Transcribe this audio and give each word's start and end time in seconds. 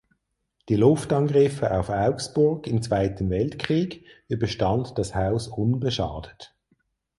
Die 0.67 0.77
Luftangriffe 0.77 1.77
auf 1.77 1.89
Augsburg 1.91 2.65
im 2.65 2.81
Zweiten 2.81 3.29
Weltkrieg 3.29 4.03
überstand 4.27 4.97
das 4.97 5.13
Haus 5.13 5.47
unbeschadet. 5.47 6.55